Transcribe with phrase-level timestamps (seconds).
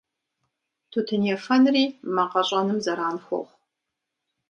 [0.91, 3.53] Тутын ефэнри мэ къэщӀэным зэран хуохъу.